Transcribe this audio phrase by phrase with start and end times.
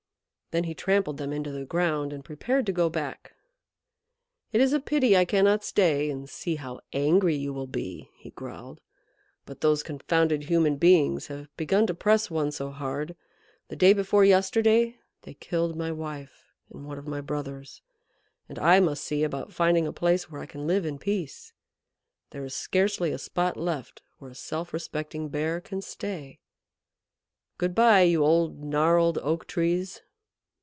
[0.53, 3.35] Then he trampled them into the ground and prepared to go back.
[4.51, 8.31] "It is a pity I cannot stay and see how angry you will be," he
[8.31, 8.81] growled,
[9.45, 13.15] "but those confounded human beings have begun to press one so hard.
[13.69, 17.81] The day before yesterday they killed my wife and one of my brothers,
[18.49, 21.53] and I must see about finding a place where I can live in peace.
[22.31, 26.41] There is scarcely a spot left where a self respecting Bear can stay.
[27.57, 30.01] Goodbye, you old, gnarled Oak Trees!"